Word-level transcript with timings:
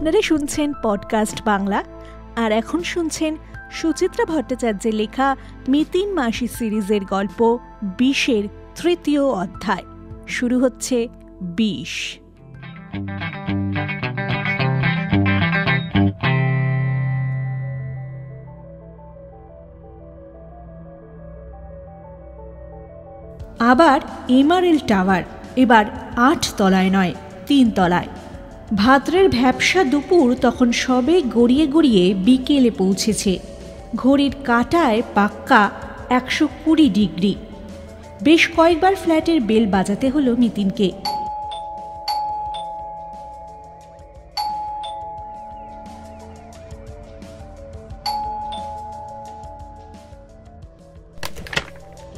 আপনারা 0.00 0.22
শুনছেন 0.22 0.72
পডকাস্ট 0.82 1.42
বাংলা। 1.44 1.84
আর 2.36 2.52
এখন 2.52 2.82
শুনছেন 2.82 3.36
সুচিত্রা 3.70 4.24
ভট্টাচার্যের 4.24 4.94
লেখা 4.94 5.36
মিতিন 5.68 6.14
মাসি 6.14 6.46
সিরিজের 6.46 7.04
গল্প 7.04 7.58
বিশের 7.98 8.44
তৃতীয় 8.82 9.22
অধ্যায়। 9.22 9.84
শুরু 10.28 10.60
হচ্ছে 10.60 11.08
বিষ। 11.42 12.18
আবার 23.58 24.00
এমআরএল 24.28 24.78
টাওয়ার, 24.78 25.22
এবার 25.56 25.84
আট 26.16 26.54
তলায় 26.56 26.90
নয়, 26.90 27.14
তিন 27.46 27.70
তলায়। 27.70 28.06
ভাদ্রের 28.74 29.28
ভ্যাবসা 29.28 29.84
দুপুর 29.84 30.36
তখন 30.40 30.72
সবে 30.72 31.22
গড়িয়ে 31.22 31.66
গড়িয়ে 31.66 32.14
বিকেলে 32.14 32.70
পৌঁছেছে। 32.70 33.38
ঘড়ির 33.96 34.32
কাটায় 34.44 35.02
পাক্কা 35.14 35.70
একশো 36.08 36.48
কুড়ি 36.64 36.88
ডিগ্রি। 36.88 37.34
বেশ 38.22 38.48
কয়েকবার 38.56 38.94
ফ্ল্যাটের 38.96 39.40
বেল 39.40 39.66
বাজাতে 39.66 40.10
হলো 40.10 40.36
নিতিনকে। 40.36 40.92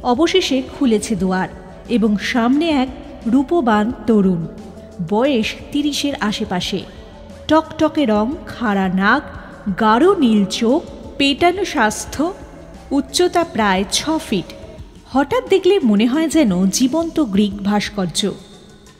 অবশেষে 0.03 0.61
খুলেছে 0.79 1.15
দুয়ার 1.15 1.49
এবং 1.89 2.17
সামনে 2.17 2.69
এক 2.69 2.89
রূপবান 3.27 3.91
তরুণ। 4.07 4.47
বয়স 5.09 5.47
তিরিশের 5.71 6.13
আশেপাশে। 6.19 6.79
টকটকে 7.47 8.05
রং, 8.05 8.35
খাড়া 8.47 8.87
নাক, 8.89 9.23
গাঢ় 9.79 10.15
নীল 10.19 10.45
চোখ, 10.45 10.81
পেটানো 11.17 11.65
স্বাস্থ্য, 11.65 12.33
উচ্চতা 12.91 13.43
প্রায় 13.43 13.83
ছ 13.91 13.99
ফিট। 14.27 14.45
হঠাৎ 15.05 15.49
দেখলে 15.49 15.79
মনে 15.79 16.05
হয় 16.07 16.29
যেন 16.29 16.65
জীবন্ত 16.65 17.19
গ্রিক 17.19 17.63
ভাস্কর্য। 17.63 18.31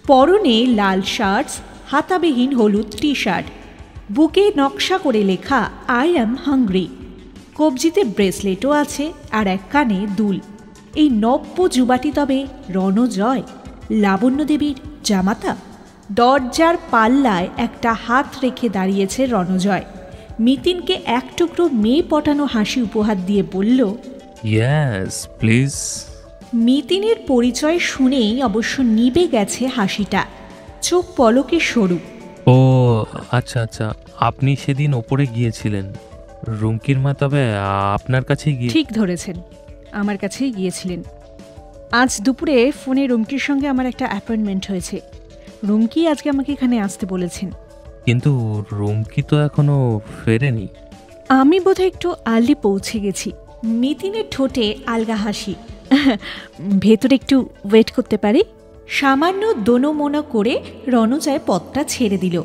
পরনে 0.07 0.65
লাল 0.65 1.01
শার্টস, 1.01 1.53
হাতাবিহীন 1.87 2.53
হলুদ 2.53 2.89
টি 3.01 3.15
শার্ট 3.15 3.47
বুকে 4.11 4.51
নকশা 4.57 4.97
করে 4.97 5.23
লেখা, 5.23 5.69
আই 5.87 6.13
অ্যাম 6.13 6.37
হাংরি 6.45 6.87
কবজিতে 7.55 8.03
ব্রেসলেটও 8.03 8.71
আছে 8.71 9.13
আর 9.31 9.47
এক 9.47 9.59
কানে 9.71 10.07
দুল। 10.17 10.39
এই 10.95 11.09
নব্য 11.09 11.69
যুবাটি 11.71 12.11
তবে 12.11 12.47
রণজয়, 12.69 13.43
লাবণ্য 13.91 14.43
দেবীর 14.43 14.75
জামাতা। 15.03 15.55
দরজার 16.19 16.75
পাল্লায় 16.91 17.47
একটা 17.57 17.91
হাত 18.05 18.27
রেখে 18.43 18.67
দাঁড়িয়েছে 18.69 19.21
রণজয়। 19.25 19.85
মিতিনকে 20.39 20.95
এক 21.19 21.25
টুকরো 21.37 21.63
মেয়ে 21.83 22.03
পটানো 22.09 22.45
হাসি 22.45 22.79
উপহার 22.81 23.17
দিয়ে 23.25 23.43
বলল 23.51 23.79
ইয়াস 24.43 25.13
প্লিজ 25.39 25.73
মিতিনের 26.67 27.17
পরিচয় 27.27 27.77
শুনেই 27.91 28.31
অবশ্য 28.43 28.81
নিবে 28.97 29.23
গেছে 29.27 29.63
হাসিটা। 29.67 30.21
চোখ 30.81 31.03
পলকে 31.17 31.57
সরু। 31.71 31.97
ও 32.47 32.57
আচ্ছা 33.31 33.57
আচ্ছা 33.61 33.85
আপনি 34.19 34.51
সেদিন 34.55 34.91
ওপরে 34.93 35.25
গিয়েছিলেন। 35.35 35.85
রুমকির 36.59 36.99
মা 36.99 37.11
তবে 37.13 37.41
আপনার 37.97 38.23
কাছেই 38.29 38.55
গিয়ে 38.57 38.71
ঠিক 38.77 38.87
ধরেছেন 38.93 39.37
আমার 39.91 40.17
কাছেই 40.17 40.51
গিয়েছিলেন। 40.51 41.01
আজ 42.01 42.11
দুপুরে 42.25 42.55
ফোনে 42.81 43.03
রুমকির 43.07 43.43
সঙ্গে 43.47 43.67
আমার 43.67 43.85
একটা 43.85 44.05
অ্যাপয়েন্টমেন্ট 44.11 44.63
হয়েছে। 44.71 44.97
রুমকি 45.63 46.07
আজকে 46.07 46.29
আমাকে 46.29 46.51
এখানে 46.51 46.79
আসতে 46.81 47.05
বলেছেন। 47.05 47.51
কিন্তু 48.05 48.63
রুমকি 48.71 49.21
তো 49.21 49.39
এখনও 49.39 50.01
ফেরেনি। 50.25 50.67
আমি 51.29 51.59
বোধহয় 51.59 51.87
একটু 51.87 52.13
আর্লি 52.25 52.55
পৌঁছে 52.55 52.99
গেছি। 52.99 53.31
মিতিনের 53.63 54.23
ঠোঁটে 54.31 54.77
আলগা 54.85 55.15
হাসি। 55.15 55.55
ভেতরে 56.79 57.15
একটু 57.15 57.39
ওয়েট 57.39 57.91
করতে 57.91 58.17
পারি? 58.17 58.43
সামান্য 58.87 59.53
দোনো 59.53 59.63
দোনোমোনো 59.63 60.21
করে 60.21 60.63
রণজয় 60.87 61.39
পথটা 61.45 61.83
ছেড়ে 61.83 62.17
দিল। 62.17 62.43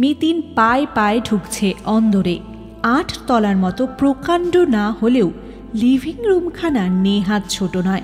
মিতিন 0.00 0.42
পায়ে 0.54 0.86
পায়ে 0.94 1.20
ঢুকছে 1.20 1.74
অন্দরে। 1.84 2.38
আট 2.82 3.18
তলার 3.26 3.56
মতো 3.56 3.86
প্রকাণ্ড 3.86 4.56
না 4.56 4.90
হলেও 4.90 5.30
লিভিং 5.74 6.24
রুমখানা 6.24 6.88
নেহাত 6.88 7.42
ছোট 7.48 7.76
নয়। 7.76 8.02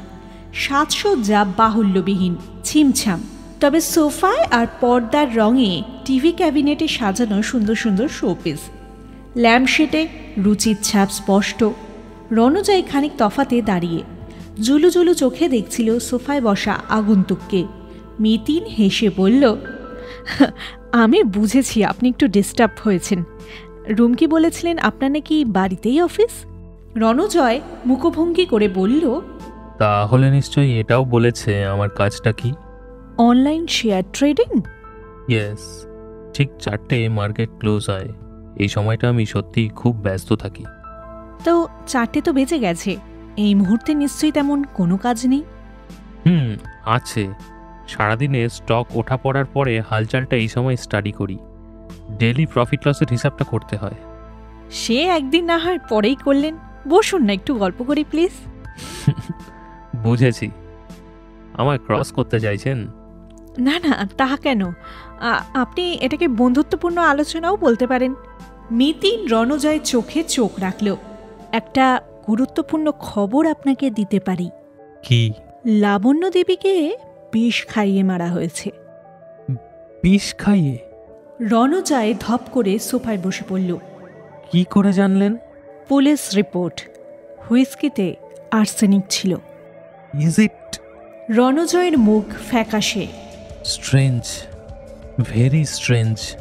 সাজসজ্জা 0.54 1.44
বাহুল্যবিহীন 1.56 2.37
ছিমছাম। 2.65 3.40
তবে 3.62 3.81
সোফায় 3.94 4.44
আর 4.59 4.66
পর্দার 4.82 5.28
রঙে 5.41 5.72
টিভি 6.06 6.32
ক্যাবিনেটে 6.41 6.87
সাজানো 6.98 7.37
সুন্দর 7.50 7.76
সুন্দর 7.84 8.09
শোপিস 8.19 8.60
ল্যাম্পশেটে 9.44 10.03
রুচির 10.44 10.78
ছাপ 10.88 11.09
স্পষ্ট। 11.19 11.60
রণজয় 12.38 12.82
খানিক 12.91 13.12
তফাতে 13.21 13.56
দাঁড়িয়ে 13.71 14.00
জুলু 14.66 14.88
জুলু 14.94 15.12
চোখে 15.22 15.47
দেখছিল 15.54 15.88
সোফায় 16.09 16.43
বসা 16.48 16.75
আগন্তুককে। 16.98 17.60
মিতিন 18.22 18.65
হেসে 18.76 19.09
বলল, 19.21 19.44
আমি 21.03 21.19
বুঝেছি 21.37 21.78
আপনি 21.92 22.06
একটু 22.12 22.27
ডিস্টার্ব 22.37 22.75
হয়েছেন। 22.84 23.21
রুমকি 23.97 24.27
বলেছিলেন 24.34 24.77
আপনার 24.88 25.10
নাকি 25.16 25.37
বাড়িতেই 25.56 25.98
অফিস 26.09 26.32
রণজয় 27.03 27.59
মুখভঙ্গি 27.88 28.44
করে 28.53 28.66
বলল, 28.81 29.04
তাহলে 29.82 30.27
নিশ্চয়ই 30.37 30.72
এটাও 30.81 31.03
বলেছে 31.15 31.50
আমার 31.75 31.91
কাজটা 32.00 32.32
কি? 32.41 32.50
অনলাইন 33.21 33.67
শেয়ার 33.67 34.03
ট্রেডিং 34.13 34.51
ইয়েস 35.29 35.87
ঠিক 36.35 36.49
চারটে 36.59 37.09
মার্কেট 37.09 37.51
ক্লোজ 37.59 37.91
হয়। 37.91 38.09
এই 38.57 38.69
সময়টা 38.69 39.09
আমি 39.09 39.27
সত্যি 39.27 39.69
খুব 39.69 39.97
ব্যস্ত 39.97 40.33
থাকি। 40.33 40.65
তো 41.45 41.69
চারটে 41.87 42.21
তো 42.21 42.33
বেজে 42.33 42.59
গেছে। 42.59 42.97
এই 43.37 43.55
মুহূর্তে 43.55 43.95
নিশ্চয়ই 43.95 44.33
তেমন 44.33 44.65
কোনো 44.75 44.97
কাজ 44.97 45.27
নেই? 45.27 45.43
হুম 46.27 46.57
আছে। 46.87 47.29
সারাদিনে 47.89 48.49
স্টক 48.49 48.87
ওঠা 48.95 49.17
পড়ার 49.17 49.45
পরে 49.45 49.81
হালচালটা 49.81 50.37
এই 50.37 50.49
সময় 50.49 50.77
স্টাডি 50.77 51.13
করি। 51.13 51.39
ডেলি 52.19 52.47
প্রফিট 52.47 52.89
লসের 52.89 53.09
হিসাবটা 53.11 53.45
করতে 53.45 53.77
হয়। 53.77 53.99
সে 54.71 55.03
একদিন 55.09 55.45
না 55.45 55.59
হয় 55.59 55.79
পরেই 55.89 56.15
করলেন। 56.15 56.57
বসুন 56.89 57.25
না 57.25 57.33
একটু 57.33 57.55
গল্প 57.55 57.83
করি 57.83 58.05
প্লিজ। 58.05 58.35
বুঝেছি। 60.05 60.51
আমায় 61.55 61.79
ক্রস 61.79 62.13
করতে 62.13 62.41
চাইছেন? 62.41 63.00
না 63.60 63.78
না 63.78 64.09
তাহা 64.16 64.37
কেন? 64.37 64.72
আপনি 65.54 65.93
এটাকে 65.93 66.28
বন্ধুত্বপূর্ণ 66.28 66.98
আলোচনাও 66.98 67.56
বলতে 67.56 67.87
পারেন। 67.87 68.15
মিতিন 68.71 69.28
রণজয় 69.28 69.78
চোখে 69.78 70.22
চোখ 70.22 70.50
রাখল। 70.60 70.97
একটা 71.53 72.00
গুরুত্বপূর্ণ 72.28 72.91
খবর 72.91 73.47
আপনাকে 73.47 73.91
দিতে 73.91 74.21
পারি। 74.21 74.50
কি? 75.03 75.32
লাবণ্য 75.66 76.31
দেবীকে 76.31 76.97
বিষ 77.32 77.66
খাইয়ে 77.66 78.03
মারা 78.03 78.26
হয়েছে। 78.26 78.71
বিষ 80.03 80.34
খাইয়ে? 80.37 80.78
রণজয় 81.41 82.15
ধপ 82.21 82.41
করে 82.53 82.78
সোফায় 82.78 83.19
বসে 83.19 83.44
পড়ল। 83.48 83.78
কি 84.53 84.65
করে 84.65 84.92
জানলেন? 84.92 85.37
Police 85.88 86.34
report. 86.37 86.88
হুইস্কিতে 87.50 88.15
আর্সেনিক 88.50 89.04
ছিল। 89.10 89.37
ইজ 90.21 90.38
ইট 90.38 90.81
রণজয়ের 91.31 91.98
মুখ 91.98 92.25
ফ্যাকাশে। 92.48 93.06
স্ট্রেঞ্জ 93.65 94.22
ভেরি 95.22 95.65
স্ট্রেঞ্জ 95.65 96.37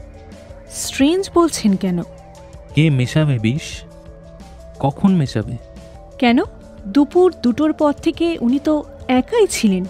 স্ট্রেঞ্জ 0.69 1.30
বলছেন 1.35 1.75
কেন? 1.75 2.02
কে 2.75 2.90
মেশাবে 2.90 3.40
বিষ? 3.40 3.84
কখন 4.80 5.16
মেশাবে? 5.16 5.57
কেন? 6.19 6.39
দুপুর 6.88 7.33
দুটোর 7.44 7.74
পর 7.74 7.94
থেকে 7.94 8.38
উনি 8.42 8.60
তো 8.60 8.83
একাই 9.07 9.48
ছিলেন। 9.48 9.86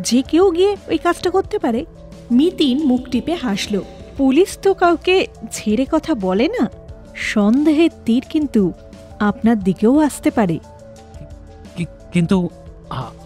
যে 0.00 0.22
কেউ 0.22 0.50
গিয়ে 0.50 0.76
ওই 0.88 0.98
কাজটা 0.98 1.30
করতে 1.30 1.58
পারে। 1.58 1.84
মিতিন 2.30 2.86
মুখ 2.86 3.00
টিপে 3.10 3.34
হাসল। 3.34 3.80
পুলিশ 4.16 4.58
তো 4.62 4.74
কাউকে 4.74 5.26
ছেড়ে 5.52 5.86
কথা 5.92 6.14
বলে 6.14 6.48
না। 6.48 6.70
সন্দেহের 7.14 7.90
তীর 8.04 8.24
কিন্তু 8.28 8.72
আপনার 9.20 9.58
দিকেও 9.58 9.98
আসতে 9.98 10.30
পারে। 10.30 10.58
কিন্তু 12.12 12.48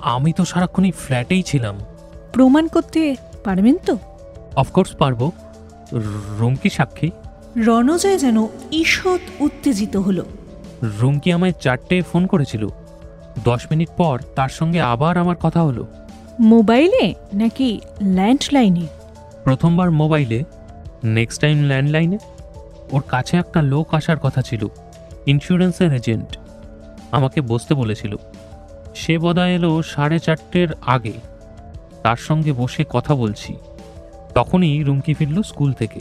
আমি 0.00 0.32
তো 0.32 0.44
সারাক্ষণই 0.44 0.90
ফ্ল্যাটেই 0.90 1.42
ছিলাম। 1.42 1.78
প্রমাণ 2.32 2.66
করতে 2.66 3.16
পারবেন 3.48 3.76
তো? 3.86 3.98
অফকোর্স 4.56 4.90
পারব। 4.94 5.20
রুমকি 6.38 6.70
সাক্ষী? 6.70 7.10
রণজয় 7.56 8.18
যেন 8.18 8.36
ঈষৎ 8.72 9.20
উত্তেজিত 9.40 9.94
হলো। 9.96 10.24
রুমকি 11.00 11.28
আমায় 11.32 11.52
চারটে 11.60 12.02
ফোন 12.02 12.26
করেছিল? 12.26 12.68
দশ 13.44 13.62
মিনিট 13.70 13.88
পর 13.96 14.16
তার 14.34 14.48
সঙ্গে 14.48 14.80
আবার 14.80 15.14
আমার 15.18 15.36
কথা 15.36 15.60
হলো। 15.62 15.86
মোবাইলে 16.40 17.14
নাকি 17.34 17.80
ল্যান্ডলাইনে? 18.02 18.86
প্রথমবার 19.44 19.90
মোবাইলে 19.90 20.38
নেক্সট 21.04 21.40
টাইম 21.40 21.58
ল্যান্ডলাইনে? 21.64 22.18
ওর 22.92 23.02
কাছে 23.08 23.36
একটা 23.36 23.62
লোক 23.62 23.94
আসার 23.94 24.18
কথা 24.18 24.42
ছিল 24.42 24.62
ইন্স্যুরেন্সের 25.26 25.90
এজেন্ট 25.92 26.30
আমাকে 27.10 27.40
বসতে 27.40 27.72
বলেছিল। 27.74 28.12
সে 28.94 29.18
বোধহয় 29.18 29.54
এলো 29.54 29.82
সাড়ে 29.82 30.18
চারটের 30.18 30.68
আগে। 30.86 31.12
তার 32.02 32.16
সঙ্গে 32.16 32.52
বসে 32.52 32.84
কথা 32.88 33.14
বলছি। 33.14 33.56
তখনই 34.34 34.82
রুমকি 34.82 35.14
ফিরল 35.14 35.42
স্কুল 35.42 35.72
থেকে। 35.72 36.00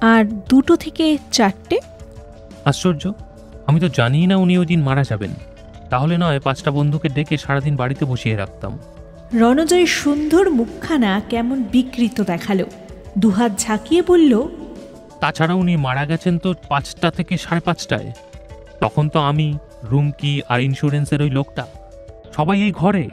আর 0.00 0.24
দুটো 0.24 0.76
থেকে 0.76 1.18
চারটে? 1.32 1.78
আশ্চর্য 2.64 3.12
আমি 3.66 3.80
তো 3.80 3.88
জানিই 3.88 4.26
না 4.26 4.36
উনি 4.36 4.58
ওই 4.58 4.66
দিন 4.66 4.82
মারা 4.82 5.02
যাবেন। 5.02 5.30
তাহলে 5.90 6.18
নয় 6.18 6.40
পাঁচটা 6.40 6.70
বন্ধুকে 6.70 7.08
ডেকে 7.08 7.36
সারাদিন 7.36 7.76
বাড়িতে 7.76 8.04
বসিয়ে 8.04 8.36
রাখতাম। 8.36 8.78
রণজয়ের 9.34 9.86
সুন্দর 9.86 10.50
মুখখানা 10.50 11.22
কেমন 11.30 11.62
বিকৃত 11.62 12.20
দেখাল। 12.20 12.64
দুহাত 13.18 13.52
ঝাঁকিয়ে 13.58 14.02
বলল 14.02 14.48
তাছাড়া 15.20 15.54
উনি 15.54 15.76
মারা 15.76 16.06
গেছেন 16.06 16.38
তো 16.38 16.54
পাঁচটা 16.68 17.10
থেকে 17.10 17.36
সাড়ে 17.36 17.60
পাঁচটায়। 17.60 18.12
তখন 18.80 19.08
তো 19.08 19.20
আমি 19.20 19.58
রুমকি 19.84 20.42
আর 20.48 20.60
ইন্স্যুরেন্সের 20.60 21.22
ওই 21.22 21.30
লোকটা 21.30 21.66
সবাই 22.36 22.62
এই 22.62 22.72
ঘরে। 22.72 23.08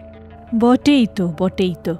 বটেই 0.60 1.08
তো 1.16 1.34
বটেই 1.38 1.76
তো। 1.84 1.96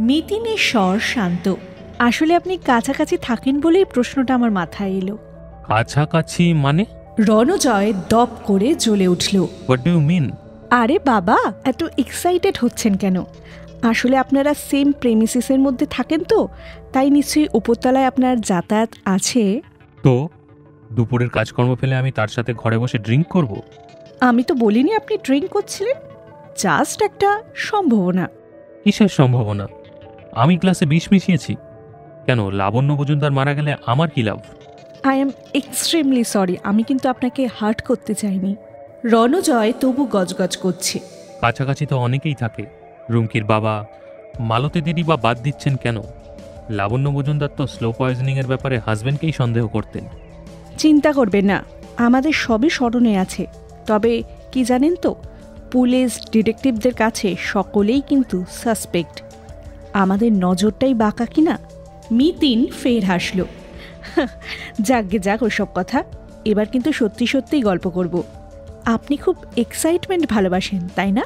মিতিনের 0.00 0.56
স্বর 0.56 0.98
শান্ত। 0.98 1.54
আসলে 1.98 2.36
আপনি 2.36 2.56
কাছাকাছি 2.56 3.16
থাকেন 3.16 3.60
বলেই 3.60 3.84
প্রশ্নটা 3.84 4.34
আমার 4.34 4.50
মাথায় 4.50 4.90
এলো। 4.90 5.18
কাছাকাছি 5.66 6.52
মানে? 6.52 6.84
রণজয় 7.18 7.92
দপ 8.08 8.28
করে 8.44 8.74
জ্বলে 8.74 9.08
উঠল। 9.08 9.40
হোয়াট 9.40 9.80
ডু 9.80 9.90
ইউ 9.90 10.00
মিন 10.00 10.30
আরে 10.70 10.98
বাবা 11.04 11.36
এত 11.64 11.84
এক্সাইটেড 11.98 12.58
হচ্ছেন 12.60 12.94
কেন? 12.94 13.24
আসলে 13.82 14.16
আপনারা 14.16 14.54
সেম 14.54 14.92
প্রেমিসিসের 14.92 15.58
মধ্যে 15.58 15.86
থাকেন 15.86 16.24
তো 16.24 16.48
তাই 16.92 17.10
নিশ্চয়ই 17.10 17.48
উপরতলায় 17.52 18.06
আপনার 18.06 18.40
যাতায়াত 18.40 18.88
আছে। 19.04 19.60
তো? 20.02 20.28
দুপুরের 20.92 21.28
কাজকর্ম 21.28 21.74
ফেলে 21.74 21.96
আমি 21.96 22.10
তার 22.12 22.28
সাথে 22.28 22.54
ঘরে 22.54 22.78
বসে 22.78 22.98
ড্রিঙ্ক 22.98 23.26
করব? 23.26 23.62
আমি 24.20 24.42
তো 24.42 24.54
বলিনি 24.54 24.94
আপনি 24.94 25.18
ড্রিঙ্ক 25.24 25.50
করছিলেন 25.50 25.94
জাস্ট 26.58 27.02
একটা 27.02 27.42
সম্ভাবনা। 27.54 28.28
কিসের 28.84 29.08
সম্ভাবনা? 29.08 29.68
আমি 30.32 30.56
ক্লাসে 30.56 30.86
বিষ 30.86 31.08
মিশিয়েছি। 31.12 31.56
কেন 32.26 32.50
লাবণ্য 32.50 32.92
মজুমদার 32.92 33.32
মারা 33.32 33.54
গেলে 33.54 33.76
আমার 33.86 34.10
কি 34.10 34.22
লাভ? 34.22 34.38
আই 35.04 35.20
এম 35.20 35.30
এক্সট্রিমলি 35.54 36.24
সরি 36.24 36.56
আমি 36.62 36.82
কিন্তু 36.82 37.08
আপনাকে 37.08 37.48
হার্ট 37.54 37.82
করতে 37.82 38.14
চাইনি। 38.14 38.56
রণজয় 39.04 39.72
তবু 39.80 40.06
গজগজ 40.06 40.56
করছে। 40.56 41.00
কাছাকাছি 41.40 41.86
তো 41.86 41.96
অনেকেই 41.98 42.34
থাকে। 42.34 42.66
রুমকির 43.10 43.44
বাবা 43.44 43.84
মালতী 44.40 44.80
দিদি 44.80 45.02
বা 45.02 45.16
বাদ 45.16 45.38
দিচ্ছেন 45.42 45.76
কেন? 45.76 46.00
লাবণ্য 46.70 47.10
মজুমদার 47.10 47.48
তো 47.56 47.66
স্লো 47.66 47.92
পয়জনিংয়ের 47.98 48.46
ব্যাপারে 48.46 48.78
হাজব্যান্ডকেই 48.78 49.32
সন্দেহ 49.32 49.68
করতেন। 49.68 50.04
চিন্তা 50.78 51.12
করবেন 51.12 51.44
না 51.44 51.64
আমাদের 51.96 52.32
সবই 52.32 52.70
স্মরণে 52.70 53.18
আছে। 53.18 53.46
তবে 53.86 54.22
কি 54.52 54.64
জানেন 54.64 54.96
তো 54.96 55.14
পুলিশ 55.72 56.20
ডিটেকটিভদের 56.32 56.94
কাছে 56.94 57.36
সকলেই 57.38 58.00
কিন্তু 58.00 58.44
সাসপেক্ট 58.52 59.22
আমাদের 59.92 60.32
নজরটাই 60.32 60.94
বাঁকা 60.94 61.26
কিনা? 61.26 61.58
মিতিন 62.10 62.66
ফের 62.82 63.04
হাসল। 63.04 63.44
যাকগে 64.80 65.18
যাক 65.18 65.42
ওসব 65.42 65.66
কথা 65.74 66.04
এবার 66.44 66.66
কিন্তু 66.66 66.92
সত্যি 66.92 67.26
সত্যিই 67.26 67.62
গল্প 67.62 67.88
করব। 67.88 68.22
আপনি 68.84 69.16
খুব 69.16 69.36
এক্সাইটমেন্ট 69.56 70.28
ভালোবাসেন 70.28 70.88
তাই 70.94 71.12
না? 71.12 71.22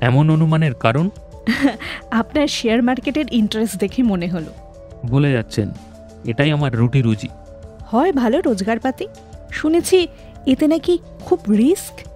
এমন 0.00 0.30
অনুমানের 0.30 0.74
কারণ? 0.74 1.10
আপনার 2.10 2.48
শেয়ার 2.48 2.82
মার্কেটের 2.82 3.24
ইন্টারেস্ট 3.30 3.76
দেখে 3.76 4.02
মনে 4.02 4.28
হলো। 4.28 4.52
বলে 5.06 5.32
যাচ্ছেন 5.32 5.70
এটাই 6.24 6.52
আমার 6.52 6.76
রুটি 6.76 7.02
রুজি। 7.02 7.28
হয় 7.86 8.12
ভালো 8.12 8.40
রোজগারপাতি। 8.40 9.06
শুনেছি 9.50 10.08
এতে 10.46 10.66
নাকি 10.66 10.98
খুব 11.24 11.38
রিস্ক 11.50 12.08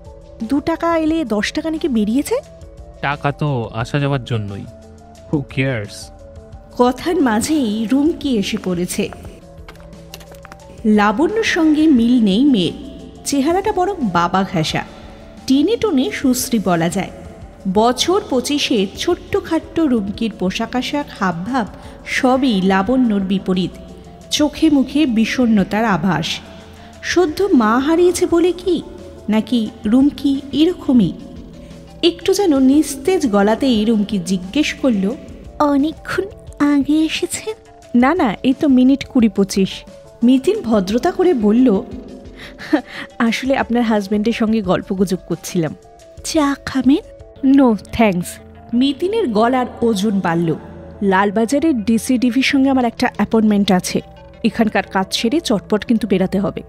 দু 0.45 0.61
টাকা 0.61 0.99
এলে 0.99 1.25
দশ 1.25 1.53
টাকা 1.53 1.71
নাকি 1.71 1.89
বেরিয়েছে? 1.89 2.35
টাকা 3.01 3.33
তো 3.33 3.71
আসা 3.75 3.99
যাওয়ার 3.99 4.25
জন্যই। 4.25 4.65
হু 5.33 5.43
কেয়ার্স 5.43 6.11
কথার 6.79 7.23
মাঝেই 7.23 7.87
রুমকি 7.93 8.37
এসে 8.37 8.57
পড়েছে। 8.65 9.09
লাবণ্যর 10.85 11.45
সঙ্গে 11.45 11.87
মিল 11.87 12.25
নেই 12.25 12.45
মেয়ের। 12.45 12.73
চেহারাটা 13.25 13.73
বরং 13.73 13.95
বাবা 14.13 14.47
ঘাসা 14.53 14.85
টেনে 15.47 15.77
টনে 15.77 16.11
সুশ্রী 16.13 16.59
বলা 16.65 16.89
যায়। 16.89 17.11
বছর 17.75 18.23
পঁচিশের 18.31 18.87
ছোট্ট 18.99 19.45
খাট্ট 19.45 19.81
রুমকির 19.81 20.33
পোশাক 20.39 20.77
আশাক, 20.77 21.07
হাবভাব, 21.21 21.67
সবই 22.07 22.63
লাবণ্যর 22.63 23.21
বিপরীত। 23.21 23.71
চোখে 24.31 24.71
মুখে 24.71 25.07
বিষণ্ণতার 25.07 25.85
আভাস। 25.85 26.27
সদ্য 27.03 27.49
মা 27.53 27.79
হারিয়েছে 27.79 28.27
বলে 28.27 28.53
কি? 28.53 28.83
নাকি 29.29 29.71
রুমকি 29.87 30.41
এরকমই 30.53 31.13
একটু 32.03 32.35
যেন 32.35 32.59
নিস্তেজ 32.59 33.27
গলাতেই 33.27 33.85
রুমকি 33.85 34.19
জিজ্ঞেস 34.19 34.75
করল 34.75 35.11
অনেকক্ষণ 35.59 36.23
আগে 36.59 36.93
এসেছেন 36.93 37.55
না 37.95 38.15
না 38.15 38.37
এই 38.43 38.55
তো 38.61 38.69
মিনিট 38.69 39.05
কুড়ি 39.05 39.29
পঁচিশ। 39.29 39.69
মিতিন 40.23 40.63
ভদ্রতা 40.63 41.11
করে 41.11 41.35
বলল 41.35 41.83
আসলে 43.19 43.57
আপনার 43.57 43.83
হাজব্যান্ডের 43.83 44.33
সঙ্গে 44.33 44.63
গল্পগুজব 44.63 45.17
করছিলাম। 45.29 45.75
চা 46.25 46.57
খাবেন? 46.65 47.27
No 47.57 47.77
thanks. 47.93 48.27
মিতিনের 48.75 49.27
গলার 49.27 49.67
ওজন 49.83 50.21
বাড়ল। 50.21 50.55
লালবাজারের 51.03 51.85
ডিসি 51.85 52.19
ডিভির 52.19 52.43
সঙ্গে 52.43 52.71
আমার 52.71 52.85
একটা 52.85 53.11
অ্যাপয়েন্টমেন্ট 53.17 53.73
আছে। 53.73 54.01
এখানকার 54.45 54.83
কাজ 54.93 55.07
সেরে 55.15 55.41
চটপট 55.41 55.85
কিন্তু 55.85 56.07
বেরাতে 56.07 56.41
হবে। 56.41 56.63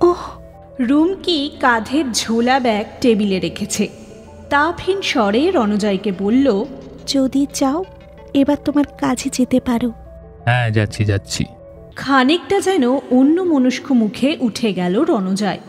ওহ। 0.00 0.38
রুমকি 0.80 1.50
কাঁধের 1.60 2.12
ঝোলা 2.12 2.60
ব্যাগ 2.60 2.86
টেবিলে 3.00 3.40
রেখেছে। 3.40 4.05
তাপহীন 4.50 4.98
স্বরে 5.02 5.50
রণজয়কে 5.50 6.12
বলল 6.18 6.46
যদি 7.08 7.46
চাও 7.54 7.84
এবার 8.34 8.56
তোমার 8.64 8.84
কাছে 9.00 9.28
যেতে 9.32 9.60
পারো। 9.60 9.90
হ্যাঁ 10.44 10.70
যাচ্ছি 10.70 11.04
যাচ্ছি। 11.04 11.44
খানিকটা 11.96 12.60
যেন 12.60 12.84
অন্য 13.10 13.36
মনস্ক 13.42 13.86
মুখে 13.92 14.28
উঠে 14.40 14.70
গেল 14.72 14.94
রণজয়। 15.02 15.60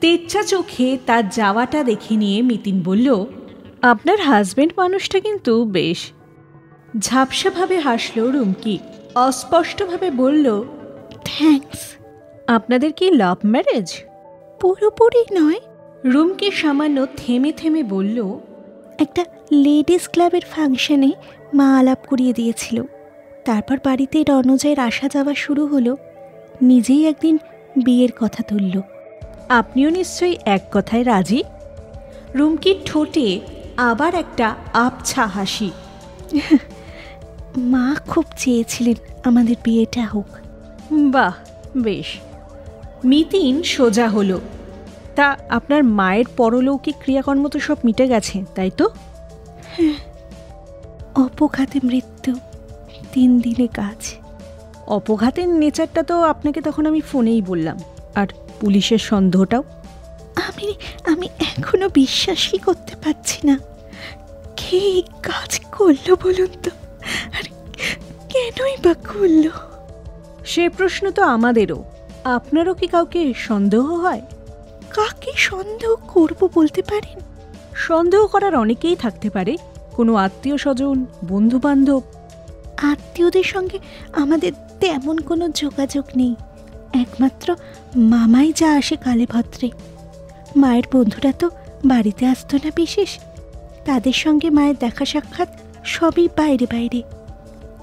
তেচ্ছা 0.00 0.42
চোখে 0.42 0.98
তার 1.06 1.24
যাওয়াটা 1.28 1.80
দেখে 1.84 2.16
নিয়ে 2.16 2.38
মিতিন 2.42 2.76
বলল 2.82 3.08
আপনার 3.82 4.18
হাজবেন্ড 4.20 4.72
মানুষটা 4.76 5.18
কিন্তু 5.20 5.64
বেশ। 5.64 6.00
ঝাপসাভাবে 6.98 7.76
হাসল 7.78 8.16
রুমকি। 8.30 8.78
অস্পষ্টভাবে 9.14 10.08
বলল 10.22 10.46
থ্যাঙ্কস 11.24 11.82
আপনাদের 12.46 12.92
কি 12.92 13.06
লাভ 13.10 13.38
ম্যারেজ 13.46 13.88
পুরোপুরি 14.62 15.22
নয়। 15.32 15.60
রুমকে 16.04 16.50
সামান্য 16.50 17.06
থেমে 17.16 17.52
থেমে 17.52 17.82
বলল 17.82 18.38
একটা 18.98 19.24
লেডিস 19.52 20.08
ক্লাবের 20.08 20.42
ফাংশনে 20.50 21.12
মা 21.54 21.78
আলাপ 21.78 21.98
করিয়ে 22.06 22.32
দিয়েছিল। 22.32 22.82
তারপর 23.44 23.76
বাড়িতে 23.84 24.24
রণজয়ের 24.28 24.80
আসা 24.80 25.08
যাওয়া 25.08 25.34
শুরু 25.34 25.66
হলো। 25.66 25.96
নিজেই 26.62 27.06
একদিন 27.06 27.38
বিয়ের 27.84 28.08
কথা 28.20 28.42
তুলল। 28.42 28.80
আপনিও 29.48 29.90
নিশ্চয়ই 29.90 30.36
এক 30.44 30.62
কথায় 30.72 31.04
রাজি? 31.04 31.44
রুমকির 32.34 32.76
ঠোঁটে 32.84 33.40
আবার 33.76 34.14
একটা 34.14 34.54
আবছা 34.72 35.26
হাসি। 35.26 35.70
মা 37.56 37.96
খুব 38.06 38.24
চেয়েছিলেন 38.36 38.94
আমাদের 39.24 39.56
বিয়েটা 39.64 40.02
হোক। 40.02 40.26
বাহ 40.92 41.34
বেশ। 41.76 42.06
মিতিন 43.04 43.62
সোজা 43.62 44.08
হলো। 44.08 44.40
তা 45.16 45.36
আপনার 45.48 45.84
মায়ের 45.84 46.24
পরলৌকিক 46.36 46.94
ক্রিয়াকর্ম 47.00 47.48
তো 47.48 47.58
সব 47.58 47.76
মিটে 47.84 48.08
গেছে 48.08 48.44
তাই 48.54 48.70
তো? 48.76 48.88
হ্যাঁ। 49.68 49.94
অপঘাতে 51.14 51.80
মৃত্যু 51.84 52.34
তিন 53.12 53.40
দিনে 53.40 53.66
কাজ। 53.66 54.14
অপঘাতের 54.86 55.48
নেচারটা 55.48 56.02
তো 56.02 56.22
আপনাকে 56.22 56.60
তখন 56.60 56.86
আমি 56.86 57.00
ফোনেই 57.00 57.42
বললাম। 57.42 57.78
আর 58.14 58.26
পুলিশের 58.60 58.98
সন্দেহটাও? 58.98 59.62
আমি 60.48 60.74
আমি 61.04 61.28
এখনও 61.38 61.88
বিশ্বাসই 61.88 62.58
করতে 62.58 62.96
পারছি 63.04 63.46
না। 63.46 63.58
কে 64.56 65.02
কাজ 65.22 65.60
করল 65.72 66.14
বলুন 66.22 66.48
তো? 66.62 66.70
আর 67.38 67.42
কেনই 68.28 68.76
বা 68.84 68.94
করল? 68.94 69.48
সে 70.46 70.68
প্রশ্ন 70.68 71.10
তো 71.10 71.22
আমাদেরও। 71.22 71.84
আপনারও 72.24 72.74
কি 72.74 72.86
কাউকে 72.86 73.34
সন্দেহ 73.36 73.94
হয়? 73.94 74.22
কাকে 74.90 75.32
সন্দেহ 75.36 75.94
করব 76.08 76.48
বলতে 76.54 76.82
পারেন? 76.82 77.20
সন্দেহ 77.74 78.26
করার 78.26 78.54
অনেকেই 78.56 78.96
থাকতে 78.96 79.30
পারে 79.30 79.56
কোনো 79.92 80.14
আত্মীয় 80.14 80.56
স্বজন 80.56 81.04
বন্ধু 81.24 81.58
বান্ধব 81.58 82.02
আত্মীয়দের 82.82 83.42
সঙ্গে 83.42 83.78
আমাদের 84.12 84.52
তেমন 84.80 85.18
কোনো 85.18 85.48
যোগাযোগ 85.48 86.04
নেই। 86.16 86.34
একমাত্র 86.92 87.56
মামাই 87.96 88.52
যা 88.56 88.74
আসে 88.74 88.96
কালে 88.96 89.26
ভদ্রে। 89.26 89.70
মায়ের 90.56 90.82
বন্ধুরা 90.92 91.32
তো 91.32 91.50
বাড়িতে 91.84 92.26
আসতো 92.26 92.56
না 92.56 92.70
বিশেষ। 92.76 93.18
তাদের 93.84 94.12
সঙ্গে 94.12 94.50
মায়ের 94.50 94.74
দেখা 94.80 95.04
সাক্ষাৎ 95.04 95.48
সবই 95.84 96.28
বাইরে 96.36 96.66
বাইরে। 96.72 97.02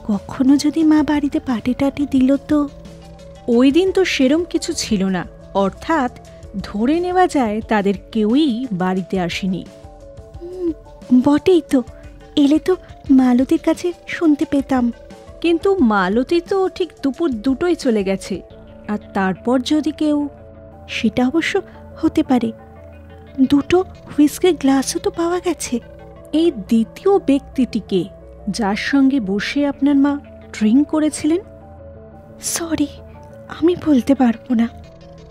কখনো 0.07 0.57
যদি 0.57 0.83
মা 0.83 1.03
বাড়িতে 1.03 1.39
পাটে 1.39 1.73
টাটে 1.73 2.05
দিল 2.11 2.37
তো 2.37 2.69
ওই 3.57 3.71
দিন 3.71 3.91
তো 3.91 4.05
সেরম 4.05 4.43
কিছু 4.43 4.73
ছিল 4.73 5.03
না। 5.05 5.27
অর্থাৎ 5.53 6.11
ধরে 6.63 6.99
নেওয়া 6.99 7.27
যায় 7.27 7.61
তাদের 7.61 7.93
কেউই 8.11 8.65
বাড়িতে 8.71 9.19
আসেনি। 9.19 9.65
বটেই 11.23 11.61
তো। 11.69 11.83
এলে 12.35 12.59
তো 12.59 12.75
মালতীর 13.09 13.59
কাছে 13.65 13.93
শুনতে 14.07 14.45
পেতাম। 14.49 14.91
কিন্তু 15.41 15.77
মালতী 15.79 16.41
তো 16.41 16.69
ঠিক 16.69 16.89
দুপুর 17.03 17.31
দুটোই 17.31 17.75
চলে 17.75 18.03
গেছে। 18.03 18.41
আর 18.87 18.97
তারপর 19.13 19.59
যদি 19.59 19.91
কেউ 19.91 20.29
সেটা 20.87 21.27
অবশ্য 21.27 21.61
হতে 21.97 22.23
পারে। 22.23 22.51
দুটো 23.41 23.81
হুইস্কের 23.81 24.53
গ্লাসও 24.53 24.99
তো 24.99 25.09
পাওয়া 25.11 25.39
গেছে। 25.45 25.79
এই 26.33 26.51
দ্বিতীয় 26.51 27.19
ব্যক্তিটিকে 27.19 28.05
যার 28.49 28.75
সঙ্গে 28.75 29.19
বসে 29.19 29.67
আপনার 29.67 29.95
মা 29.95 30.19
ড্রিঙ্ক 30.51 30.87
করেছিলেন? 30.87 31.41
সরি 32.41 32.87
আমি 33.49 33.75
বলতে 33.87 34.15
পারব 34.15 34.53
না। 34.53 34.69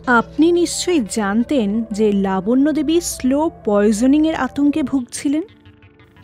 আপনি 0.06 0.52
নিশ্চয়ই 0.52 1.04
জানতেন 1.10 1.84
যে 1.92 2.12
লাবণ্য 2.12 2.72
দেবী 2.72 3.00
স্লো 3.00 3.50
পয়জনিংয়ের 3.64 4.34
আতঙ্কে 4.34 4.82
ভুগছিলেন? 4.82 5.42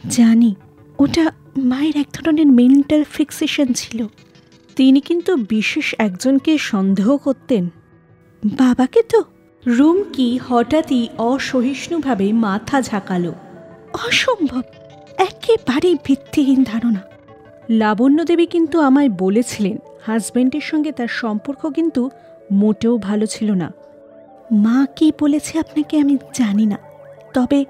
জানি 0.09 0.55
ওটা 0.99 1.33
মায়ের 1.57 1.97
এক 1.97 2.07
ধরনের 2.13 2.47
মেন্টাল 2.47 3.05
ফিক্সেশন 3.05 3.73
ছিল। 3.73 4.07
তিনি 4.77 5.01
কিন্তু 5.01 5.37
বিশেষ 5.37 5.95
একজনকে 5.99 6.59
সন্দেহ 6.59 7.17
করতেন। 7.17 7.69
বাবাকে 8.45 9.03
তো? 9.03 9.25
রুমকি 9.67 10.39
হঠাৎই 10.49 11.09
অসহিষ্ণুভাবে 11.19 12.33
মাথা 12.33 12.83
ঝাঁকালো। 12.83 13.35
অসম্ভব 13.93 14.63
একেবারেই 15.19 15.97
ভিত্তিহীন 16.05 16.65
ধারণা। 16.65 17.01
লাবণ্য 17.71 18.25
দেবী 18.25 18.47
কিন্তু 18.47 18.81
আমায় 18.81 19.09
বলেছিলেন 19.09 19.79
হাজবেন্ডের 20.07 20.65
সঙ্গে 20.71 20.91
তার 20.93 21.11
সম্পর্ক 21.21 21.63
কিন্তু 21.67 22.03
মোটেও 22.53 22.95
ভালো 22.99 23.27
ছিল 23.27 23.49
না। 23.53 23.69
মা 24.65 24.79
কি 24.97 25.07
বলেছে 25.21 25.53
আপনাকে 25.59 25.95
আমি 25.99 26.15
জানি 26.35 26.67
না 26.67 26.79
তবে 27.35 27.61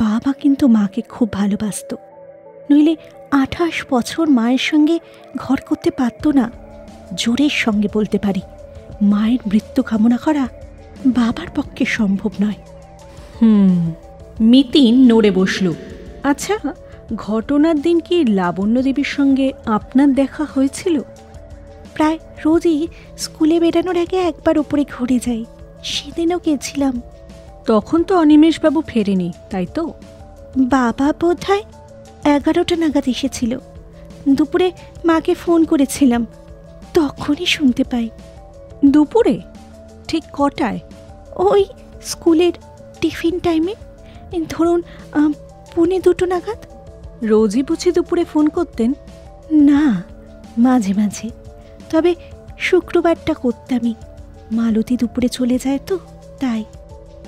বাবা 0.00 0.30
কিন্তু 0.32 0.64
মাকে 0.68 1.02
খুব 1.08 1.28
ভালোবাসত। 1.32 1.90
নইলে 2.70 2.94
আঠাশ 3.30 3.76
বছর 3.90 4.24
মায়ের 4.28 4.62
সঙ্গে 4.70 4.96
ঘর 5.36 5.58
করতে 5.68 5.90
পারত 5.90 6.24
না 6.28 6.46
জোরের 7.14 7.54
সঙ্গে 7.64 7.88
বলতে 7.94 8.18
পারি 8.18 8.42
মায়ের 9.02 9.38
মৃত্যু 9.52 9.80
কামনা 9.82 10.18
করা 10.24 10.44
বাবার 11.06 11.48
পক্ষে 11.54 11.84
সম্ভব 11.84 12.30
নয়। 12.40 12.60
হুম 13.40 13.94
মিতিন 14.40 14.94
নড়ে 15.10 15.30
বসল। 15.30 15.66
আচ্ছা 16.22 16.56
ঘটনার 17.14 17.76
দিন 17.80 17.96
কি 18.00 18.16
লাবণ্য 18.38 18.76
দেবীর 18.82 19.10
সঙ্গে 19.16 19.46
আপনার 19.66 20.08
দেখা 20.14 20.44
হয়েছিল? 20.54 20.96
প্রায় 21.96 22.18
রোজই 22.44 22.86
স্কুলে 23.18 23.56
বেরানোর 23.60 23.98
আগে 23.98 24.18
একবার 24.30 24.58
উপরে 24.58 24.82
ঘুরে 24.94 25.18
যাই। 25.26 25.44
সেদিনও 25.82 26.38
গেছিলাম। 26.46 26.94
তখন 27.66 28.00
তো 28.02 28.12
অনিমেষবাবু 28.18 28.80
ফেরেনি 28.86 29.28
তাই 29.50 29.66
তো? 29.74 29.82
বাবা 30.56 31.08
বোধ 31.20 31.40
হয় 31.48 31.64
এগারোটা 32.34 32.76
নাগাদ 32.76 33.06
এসেছিল। 33.06 33.58
দুপুরে 34.28 34.68
মাকে 35.04 35.34
ফোন 35.34 35.64
করেছিলাম। 35.64 36.22
তখনই 36.94 37.46
শুনতে 37.46 37.84
পাই। 37.84 38.06
দুপুরে? 38.84 39.36
ঠিক 40.08 40.24
কটায়? 40.32 40.80
ওই 41.36 41.62
স্কুলের 42.02 42.52
টিফিন 43.00 43.38
টাইমে। 43.38 43.74
ধরুন 44.48 44.80
পুনে 45.74 45.98
দুটো 46.00 46.24
নাগাদ। 46.26 46.60
রোজই 47.22 47.62
বুঝি 47.62 47.90
দুপুরে 47.92 48.24
ফোন 48.24 48.46
করতেন? 48.48 48.90
না 49.52 49.82
মাঝে 50.58 50.92
মাঝে। 50.92 51.28
তবে 51.90 52.14
শুক্রবারটা 52.58 53.34
করতামই। 53.34 53.94
মালতী 54.52 54.96
দুপুরে 54.96 55.28
চলে 55.28 55.58
যায় 55.58 55.78
তো 55.86 55.98
তাই। 56.40 56.64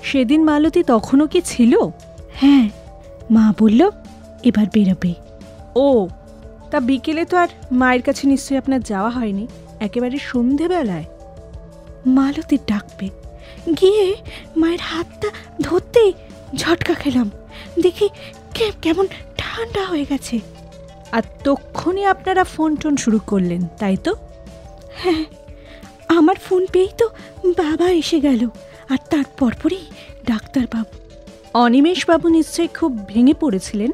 সেদিন 0.03 0.45
মালতী 0.45 0.83
তখনও 0.83 1.27
কি 1.27 1.43
ছিল? 1.45 1.77
হ্যাঁ 2.33 2.69
মা 3.31 3.55
বলল 3.61 3.91
এবার 4.43 4.67
বেরোবে। 4.73 5.15
ও 5.77 6.09
তা 6.71 6.81
বিকেলে 6.81 7.25
তো 7.25 7.37
আর 7.37 7.49
মায়ের 7.73 8.03
কাছে 8.03 8.27
নিশ্চয়ই 8.27 8.59
আপনার 8.59 8.81
যাওয়া 8.81 9.11
হয়নি 9.11 9.47
একেবারে 9.81 10.19
সন্ধেবেলায়? 10.19 11.05
মালতী 12.07 12.59
ডাকবে। 12.67 13.09
গিয়ে 13.81 14.17
মায়ের 14.57 14.81
হাতটা 14.81 15.29
ধরতেই 15.61 16.12
ঝটকা 16.57 16.95
খেলাম। 16.95 17.31
দেখি 17.83 18.09
কে- 18.55 18.73
কেমন 18.83 19.07
ঠান্ডা 19.37 19.85
হয়ে 19.85 20.07
গেছে। 20.11 20.41
আর 21.12 21.23
তক্ষণই 21.45 22.05
আপনারা 22.05 22.45
ফোন 22.45 22.77
টোন 22.77 22.97
শুরু 22.97 23.19
করলেন 23.27 23.67
তাই 23.79 23.97
তো? 23.97 24.15
হ্যাঁ 24.99 25.25
আমার 26.19 26.37
ফোন 26.37 26.67
পেয়েই 26.73 26.88
তো 26.99 27.09
বাবা 27.47 27.90
এসে 27.90 28.21
গেল 28.21 28.49
আর 28.88 28.99
তার 29.11 29.25
পরপরই 29.38 29.78
ডাক্তারবাবু। 30.26 30.99
অনিমেষবাবু 31.55 32.28
নিশ্চয়ই 32.28 32.69
খুব 32.69 33.07
ভেঙে 33.09 33.35
পড়েছিলেন? 33.35 33.90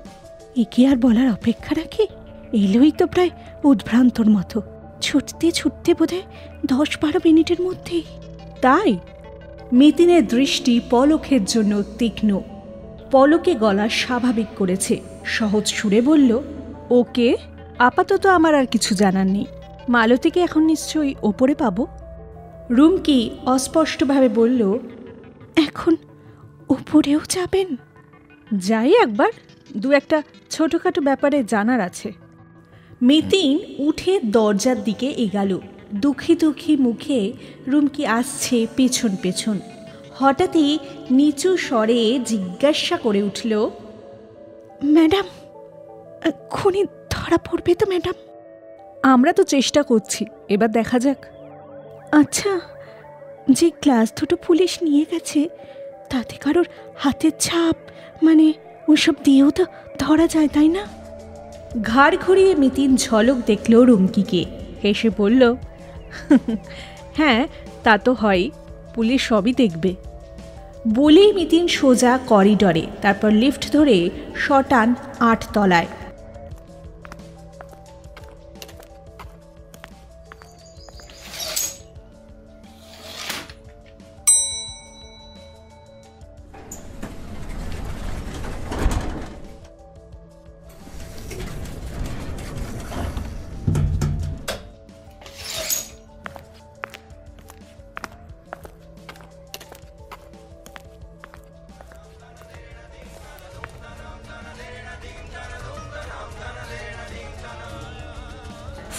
একে 0.57 0.87
আর 0.87 0.97
বলার 0.97 1.33
অপেক্ষা 1.33 1.75
রাখে? 1.75 2.07
এলোই 2.53 2.93
তো 2.93 3.07
প্রায় 3.07 3.31
উদ্ভ্রান্তর 3.65 4.31
মতো। 4.31 4.63
ছুটতে 5.01 5.51
ছুটতে 5.51 5.95
বোধহয় 5.95 6.23
দশ 6.67 6.99
বারো 7.01 7.21
মিনিটের 7.25 7.63
মধ্যেই। 7.63 8.03
তাই? 8.61 8.99
মিতিনের 9.73 10.27
দৃষ্টি 10.27 10.81
পলকের 10.91 11.45
জন্য 11.45 11.83
তীক্ষ্ণ। 11.99 12.41
পলকে 13.11 13.55
গলা 13.55 13.89
স্বাভাবিক 13.89 14.47
করেছে। 14.57 15.01
সহজ 15.25 15.67
সুরে 15.67 16.01
বলল 16.01 16.41
ওকে? 16.91 17.37
আপাতত 17.79 18.27
আমার 18.27 18.55
আর 18.55 18.67
কিছু 18.67 18.95
জানার 18.95 19.27
নেই। 19.27 19.45
মালতীকে 19.89 20.41
এখন 20.41 20.63
নিশ্চয়ই 20.65 21.15
ওপরে 21.23 21.55
পাবো? 21.55 21.87
রুমকি 22.71 23.31
অস্পষ্টভাবে 23.47 24.29
বলল, 24.29 24.79
এখন 25.57 25.97
ওপরেও 26.69 27.21
যাবেন? 27.29 27.77
যাই 28.55 28.95
একবার, 29.03 29.33
দু 29.77 29.93
একটা 29.93 30.23
ছোটোখাটো 30.51 31.01
ব্যাপারে 31.01 31.45
জানার 31.45 31.81
আছে। 31.81 32.13
মিতিন 33.03 33.59
উঠে 33.79 34.21
দরজার 34.21 34.85
দিকে 34.85 35.07
এগাল। 35.07 35.61
দুঃখী 35.95 36.35
দুঃখী 36.37 36.77
মুখে 36.77 37.33
রুমকি 37.67 38.07
আসছে 38.07 38.67
পেছন 38.77 39.17
পেছন। 39.23 39.61
হঠাৎই 40.15 40.79
নিচু 41.11 41.57
স্বরে 41.57 42.19
জিজ্ঞাসা 42.25 42.97
করে 42.97 43.23
উঠল, 43.23 43.71
ম্যাডাম 44.85 45.27
খুনি 46.51 46.85
ধরা 47.11 47.39
পড়বে 47.39 47.75
তো 47.75 47.87
ম্যাডাম? 47.87 48.15
আমরা 49.13 49.33
তো 49.33 49.43
চেষ্টা 49.45 49.83
করছি। 49.83 50.27
এবার 50.49 50.71
দেখা 50.73 50.99
যাক। 50.99 51.21
আচ্ছা 52.13 52.53
যে 53.51 53.71
ক্লাস 53.83 54.07
দুটো 54.21 54.37
পুলিশ 54.37 54.73
নিয়ে 54.83 55.05
গেছে 55.13 55.41
তাতে 56.11 56.35
কারোর 56.37 56.67
হাতের 56.97 57.35
ছাপ 57.41 57.77
মানে 58.23 58.47
ওসব 58.89 59.17
দিয়েও 59.25 59.51
তো 59.51 59.65
ধরা 59.99 60.27
যায় 60.27 60.49
তাই 60.49 60.69
না? 60.69 60.83
ঘাড় 61.83 62.15
ঘুরিয়ে 62.17 62.53
মিতিন 62.55 62.91
ঝলক 62.97 63.39
দেখল 63.47 63.73
রুমকিকে। 63.85 64.43
হেসে 64.83 65.09
বলল 65.17 65.43
হ্যাঁ 67.15 67.41
তা 67.85 67.95
তো 67.99 68.13
হয় 68.13 68.45
পুলিশ 68.95 69.21
সবই 69.29 69.53
দেখবে। 69.53 69.91
বলেই 70.89 71.31
মিতিন 71.33 71.65
সোজা 71.69 72.13
করিডরে 72.27 72.85
তারপর 73.03 73.31
লিফট 73.31 73.63
ধরে 73.73 73.97
শটান 74.37 74.89
আট 75.21 75.41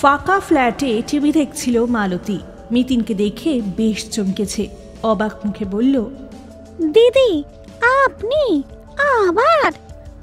ফাঁকা 0.05 0.39
ফ্ল্যাটে 0.39 1.01
টিভি 1.07 1.31
দেখছিল 1.31 1.85
মালতী। 1.85 2.39
মিতিনকে 2.71 3.13
দেখে 3.13 3.61
বেশ 3.77 4.09
চমকেছে। 4.09 4.67
অবাক 5.03 5.45
মুখে 5.45 5.65
বলল 5.65 6.05
দিদি 6.81 7.43
আপনি 8.05 8.63
আবার? 9.27 9.71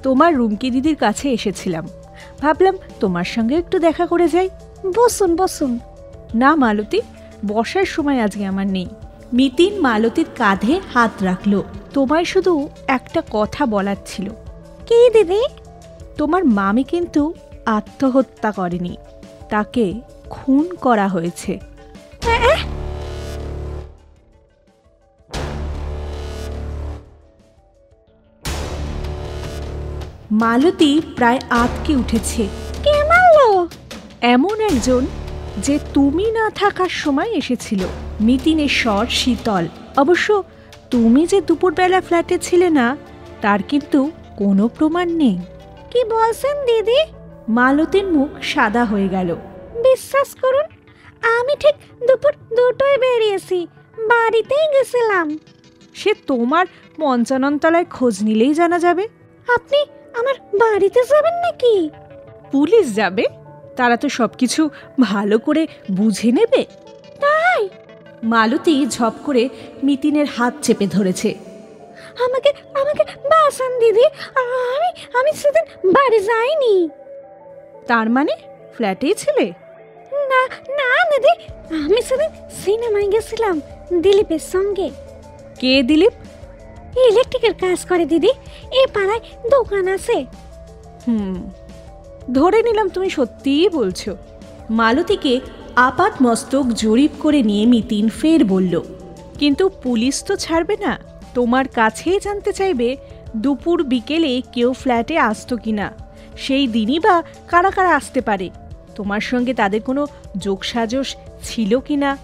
তোমার 0.02 0.36
রুমকি 0.36 0.70
দিদির 0.70 0.96
কাছে 0.96 1.30
এসেছিলাম। 1.30 1.88
ভাবলাম 2.40 2.78
তোমার 3.00 3.24
সঙ্গে 3.24 3.54
একটু 3.54 3.78
দেখা 3.78 4.06
করে 4.06 4.28
যাই। 4.28 4.50
বসুন 4.96 5.36
বসুন। 5.36 5.78
না 6.34 6.56
মালতী 6.56 7.00
বসার 7.46 7.84
সময় 7.84 8.20
আজকে 8.20 8.46
আমার 8.46 8.66
নেই। 8.66 8.86
মিতিন 9.32 9.80
মালতীর 9.80 10.26
কাঁধে 10.36 10.80
হাত 10.94 11.22
রাখল। 11.22 11.62
তোমায় 11.94 12.24
শুধু 12.24 12.68
একটা 12.86 13.22
কথা 13.30 13.66
বলার 13.66 13.96
ছিল। 14.06 14.28
কি 14.86 15.10
দিদি? 15.10 15.42
তোমার 16.16 16.44
মামি 16.44 16.82
কিন্তু 16.82 17.34
আত্মহত্যা 17.66 18.52
করেনি। 18.52 18.96
তাকে 19.52 19.86
খুন 20.30 20.64
করা 20.74 21.08
হয়েছে। 21.08 21.52
মালতী 30.32 30.92
প্রায় 31.16 31.40
আটকে 31.50 31.96
উঠেছে। 31.96 32.42
কে 32.82 32.96
মারলো? 33.04 33.68
এমন 34.20 34.60
একজন 34.60 35.06
যে 35.58 35.78
তুমি 35.94 36.26
না 36.30 36.50
থাকার 36.50 36.88
সময় 36.88 37.30
এসেছিল। 37.32 37.82
মিতিনের 38.20 38.68
স্বর 38.68 39.06
শীতল। 39.06 39.64
অবশ্য 39.96 40.44
তুমি 40.90 41.26
যে 41.26 41.40
দুপুরবেলা 41.40 42.00
ফ্ল্যাটে 42.00 42.38
ছিলে 42.38 42.70
না 42.70 42.96
তার 43.40 43.60
কিন্তু 43.62 44.10
কোনো 44.36 44.68
প্রমাণ 44.68 45.08
নেই। 45.16 45.36
কি 45.90 46.00
বলছেন 46.04 46.56
দিদি? 46.66 47.21
মালতীর 47.48 48.06
মুখ 48.06 48.28
সাদা 48.42 48.84
হয়ে 48.84 49.08
গেল। 49.08 49.36
বিশ্বাস 49.82 50.36
করুন 50.42 50.64
আমি 51.38 51.56
ঠিক 51.56 51.74
দুপুর 52.06 52.32
দুটোয় 52.56 52.98
বেরিয়েছি 52.98 53.66
বাড়িতেই 53.98 54.66
গেছিলাম। 54.72 55.38
সে 55.94 56.14
তোমার 56.26 56.66
পঞ্চাননতলায় 56.98 57.84
খোঁজ 57.84 58.22
নিলেই 58.22 58.54
জানা 58.54 58.78
যাবে। 58.78 59.08
আপনি 59.54 59.86
আমার 60.14 60.34
বাড়িতে 60.34 61.00
যাবেন 61.04 61.34
নাকি? 61.34 61.90
পুলিশ 62.52 62.94
যাবে। 62.94 63.24
তারা 63.76 63.96
তো 63.96 64.08
সবকিছু 64.08 64.70
ভালো 65.00 65.38
করে 65.38 65.66
বুঝে 65.90 66.32
নেবে। 66.32 66.66
তাই? 67.20 67.68
মালতী 68.22 68.86
ঝপ 68.86 69.12
করে 69.24 69.48
মিতিনের 69.82 70.26
হাত 70.26 70.54
চেপে 70.62 70.86
ধরেছে। 70.86 71.34
আমাকে 72.24 72.52
আমাকে 72.74 73.04
বাসান 73.04 73.78
দিদি 73.78 74.04
আমি 74.34 75.18
আমি 75.18 75.32
সেদিন 75.32 75.90
বাড়ি 75.92 76.20
যাইনি। 76.20 76.88
তার 77.86 78.10
মানে 78.10 78.32
ফ্ল্যাটেই 78.74 79.14
ছিলে? 79.14 79.46
না 80.30 80.42
না 80.78 80.90
দিদি 81.10 81.32
আমি 81.84 82.00
সেদিন 82.02 82.30
সিনেমায় 82.64 83.08
গেছিলাম 83.10 83.60
দিলীপের 84.00 84.38
সঙ্গে। 84.38 84.90
কে 85.60 85.82
দিলীপ? 85.82 86.12
ইলেকট্রিকের 87.08 87.54
কাজ 87.54 87.84
করে 87.84 88.04
দিদি 88.04 88.30
এ 88.72 88.82
পাড়ায় 88.94 89.22
দোকান 89.50 89.88
আছে। 89.88 90.26
হুম 91.06 91.50
ধরে 92.32 92.62
নিলাম 92.62 92.88
তুমি 92.88 93.10
সত্যিই 93.10 93.68
বলছো। 93.68 94.16
মালতীকে 94.70 95.40
আপাত 95.76 96.12
মস্তক 96.22 96.64
জরিপ 96.66 97.10
করে 97.20 97.42
নিয়ে 97.42 97.66
মিতিন 97.66 98.08
ফের 98.08 98.44
বলল 98.44 98.80
কিন্তু 99.38 99.68
পুলিশ 99.82 100.22
তো 100.22 100.36
ছাড়বে 100.36 100.76
না। 100.76 100.98
তোমার 101.34 101.68
কাছেই 101.68 102.18
জানতে 102.20 102.52
চাইবে 102.52 102.96
দুপুর 103.36 103.82
বিকেলে 103.82 104.42
কেউ 104.52 104.72
ফ্ল্যাটে 104.72 105.18
আসতো 105.18 105.56
কিনা। 105.56 106.01
সেই 106.36 106.66
দিনই 106.66 107.00
বা 107.00 107.22
কারা 107.48 107.70
কারা 107.70 107.96
আসতে 107.96 108.20
পারে? 108.20 108.50
তোমার 108.94 109.20
সঙ্গে 109.20 109.54
তাদের 109.54 109.82
কোনো 109.82 110.06
যোগসাজশ 110.36 111.16
ছিল 111.42 111.80
কি 111.80 111.96
না? 111.96 112.18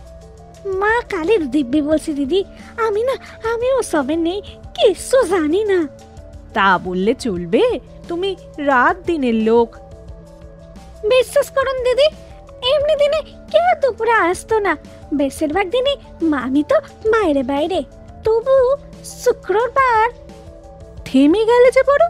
মা 0.66 1.00
কালীর 1.00 1.50
দিব্যি 1.50 1.82
বলছে 1.82 2.12
দিদি 2.12 2.44
আমি 2.76 3.02
না 3.02 3.12
আমি 3.52 3.72
ওসবে 3.72 4.16
নেই 4.16 4.42
কিছু 4.74 5.26
জানি 5.26 5.64
না। 5.64 5.88
তা 6.54 6.78
বললে 6.78 7.14
চলবে 7.14 7.80
তুমি 8.08 8.36
রাত 8.58 8.96
দিনের 9.06 9.34
লোক। 9.34 9.76
বিশ্বাস 11.08 11.50
করুন 11.50 11.84
দিদি 11.84 12.04
এমনি 12.74 12.96
দিনে 12.96 13.22
কেউ 13.22 13.80
দুপুরে 13.80 14.10
আসতো 14.10 14.58
না। 14.58 14.76
বেশিরভাগ 15.14 15.70
দিনই 15.70 15.96
মামি 16.22 16.62
তো 16.68 16.80
বাইরে 17.06 17.42
বাইরে। 17.42 17.84
তবু 18.24 18.76
শুক্রবার 19.04 20.10
থেমে 21.04 21.44
গেলে 21.44 21.70
যে 21.70 21.82
বড়? 21.82 22.04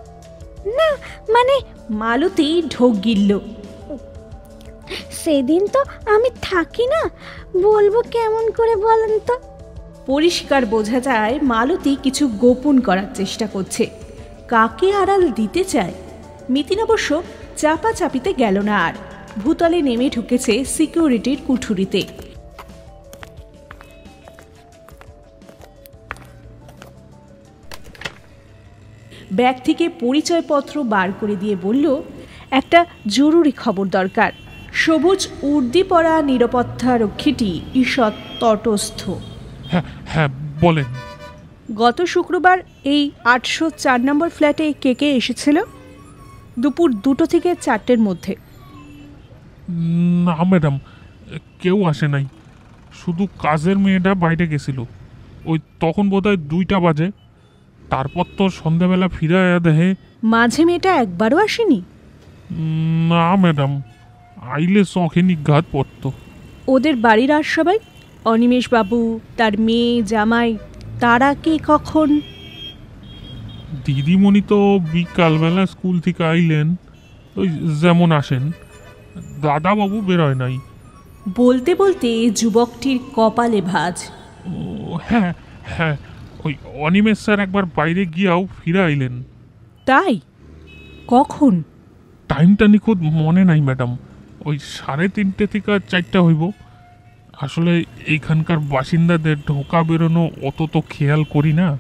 না 0.66 0.96
মানে 1.32 1.60
মালতী 1.90 2.62
ঢোক 2.70 3.04
গিলল। 3.04 3.40
সেদিন 5.10 5.66
তো 5.66 5.84
আমি 6.06 6.28
থাকি 6.42 6.86
না 6.86 7.10
বলব 7.62 8.02
কেমন 8.10 8.50
করে 8.50 8.76
বলেন 8.76 9.18
তো? 9.18 9.38
পরিষ্কার 10.06 10.66
বোঝা 10.66 11.00
যায় 11.00 11.38
মালতী 11.42 11.96
কিছু 12.02 12.28
গোপন 12.28 12.80
করার 12.80 13.14
চেষ্টা 13.14 13.46
করছে। 13.46 13.90
কাকে 14.48 14.92
আড়াল 14.92 15.30
দিতে 15.30 15.64
চায়? 15.64 15.92
মিতিন 16.50 16.80
অবশ্য 16.80 17.22
চাপা 17.56 17.92
চাপিতে 17.92 18.32
গেল 18.32 18.58
না 18.60 18.84
আর। 18.84 18.92
ভূতলে 19.38 19.82
নেমে 19.82 20.10
ঢুকেছে 20.10 20.64
সিকিউরিটির 20.64 21.38
কুঠুরিতে। 21.46 22.02
ব্যাগ 29.38 29.56
থেকে 29.64 29.84
পরিচয়পত্র 30.02 30.74
বার 30.92 31.08
করে 31.20 31.36
দিয়ে 31.36 31.56
বলল 31.62 31.86
একটা 32.50 32.80
জরুরি 33.06 33.52
খবর 33.52 33.84
দরকার। 33.88 34.30
সবুজ 34.72 35.20
উর্দি 35.42 35.82
পরা 35.82 36.14
নিরাপত্তা 36.22 36.90
রক্ষীটি 36.98 37.50
ঈষৎ 37.74 38.14
তটস্থ। 38.40 39.00
হ্যাঁ 39.70 39.86
হ্যাঁ 40.06 40.28
বলেন। 40.60 40.88
গত 41.74 41.98
শুক্রবার 42.04 42.58
এই 42.84 43.02
আটশো 43.24 43.66
চার 43.82 44.00
নম্বর 44.00 44.28
ফ্ল্যাটে 44.28 44.66
কে 44.82 44.92
কে 44.94 45.08
এসেছিল? 45.20 45.56
দুপুর 46.58 46.88
দুটো 47.04 47.24
থেকে 47.26 47.50
চারটের 47.60 47.98
মধ্যে। 47.98 48.32
না 50.26 50.36
ম্যাডাম 50.50 50.74
কেউ 51.62 51.78
আসে 51.84 52.06
নাই। 52.14 52.24
শুধু 53.00 53.24
কাজের 53.38 53.76
মেয়েটা 53.78 54.12
বাইরে 54.14 54.44
গেছিল। 54.46 54.78
ওই 55.44 55.58
তখন 55.80 56.04
বোধহয় 56.10 56.38
দুইটা 56.52 56.78
বাজে। 56.80 57.06
তারপর 57.90 58.24
তো 58.36 58.48
সন্ধ্যাবেলা 58.48 59.08
ফিরে 59.08 59.36
আয়া 59.36 59.58
দেহে। 59.58 59.94
মাঝে 60.22 60.64
মেয়েটা 60.64 60.96
একবারও 60.96 61.38
আসেনি? 61.38 61.82
না 63.08 63.36
ম্যাডাম। 63.36 63.82
আইলে 64.42 64.84
শখে 64.84 65.22
নিঘাত 65.22 65.64
পড়ত। 65.72 66.10
ওদের 66.68 66.96
বাড়ির 66.96 67.32
আর 67.32 67.42
সবাই? 67.42 67.78
অনিমেষ 68.24 68.68
বাবু 68.72 69.20
তার 69.36 69.58
মেয়ে 69.58 70.02
জামাই 70.02 70.58
তারা 71.00 71.34
কে 71.34 71.58
কখন? 71.66 72.20
দিদিমণি 73.84 74.40
তো 74.40 74.78
বিকালবেলা 74.92 75.66
স্কুল 75.66 76.00
থেকে 76.00 76.24
আইলেন। 76.24 76.76
ওই 77.36 77.48
যেমন 77.80 78.12
আসেন। 78.12 78.52
দাদাবাবু 79.42 80.00
বেরোয় 80.00 80.34
নাই। 80.34 80.58
বলতে 81.36 81.74
বলতে 81.74 82.30
যুবকটির 82.30 82.98
কপালে 83.16 83.60
ভাঁজ। 83.60 84.04
ও 84.46 84.98
হ্যাঁ 85.08 85.32
হ্যাঁ। 85.64 85.96
ওই 86.44 86.54
অনিমেষ 86.74 87.18
স্যার 87.18 87.40
একবার 87.40 87.64
বাইরে 87.64 88.06
গিয়াও 88.06 88.46
ফিরে 88.46 88.82
আইলেন। 88.82 89.22
তাই? 89.84 90.20
কখন? 91.06 91.62
টাইমটা 92.28 92.66
নিখুঁত 92.66 92.98
মনে 92.98 93.44
নাই 93.44 93.60
ম্যাডাম। 93.60 93.98
ওই 94.44 94.58
সাড়ে 94.58 95.08
তিনটে 95.08 95.46
থেকে 95.46 95.78
চারটা 95.88 96.22
হইব। 96.22 96.50
আসলে 97.40 97.84
এইখানকার 98.06 98.58
বাসিন্দাদের 98.58 99.36
ঢোকা 99.48 99.82
বেরোনো 99.82 100.30
অত 100.42 100.66
তো 100.72 100.82
খেয়াল 100.90 101.24
করি 101.24 101.52
না। 101.52 101.78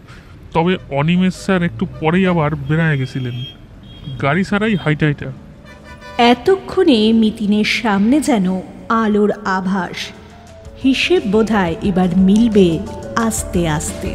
তবে 0.52 0.76
অনিমেষ 0.90 1.34
স্যার 1.34 1.62
একটু 1.62 1.86
পরেই 2.00 2.26
আবার 2.26 2.54
বেড়ায় 2.54 2.98
গেছিলেন। 2.98 3.44
গাড়ি 4.22 4.44
ছাড়াই 4.44 4.76
হাইটা 4.76 5.06
হাইটা। 5.06 5.32
এতক্ষণে 6.18 7.12
মিতিনের 7.12 7.64
সামনে 7.64 8.20
যেন 8.20 8.60
আলোর 8.88 9.32
আভাস। 9.44 9.96
হিসেব 10.84 11.22
বোধহয় 11.30 11.74
এবার 11.82 12.16
মিলবে 12.16 12.78
আস্তে 13.16 13.68
আস্তে। 13.68 14.14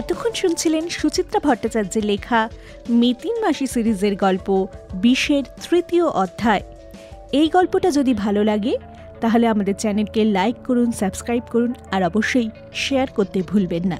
এতক্ষণ 0.00 0.32
শুনছিলেন 0.32 0.84
সুচিত্রা 0.98 1.40
ভট্টাচার্যের 1.46 2.04
লেখা 2.04 2.40
মিতিন 3.00 3.36
মাসি 3.42 3.66
সিরিজের 3.66 4.14
গল্প, 4.16 4.48
বিশের 4.94 5.44
তৃতীয় 5.64 6.06
অধ্যায়। 6.22 6.64
এই 7.40 7.48
গল্পটা 7.48 7.88
যদি 7.90 8.12
ভালো 8.14 8.40
লাগে, 8.44 8.74
তাহলে 9.20 9.44
আমাদের 9.46 9.74
চ্যানেলকে 9.74 10.20
লাইক 10.36 10.56
করুন, 10.66 10.88
সাবস্ক্রাইব 10.92 11.44
করুন, 11.52 11.72
আর 11.94 12.02
অবশ্যই 12.04 12.48
শেয়ার 12.74 13.08
করতে 13.16 13.38
ভুলবেন 13.42 13.84
না। 13.92 13.98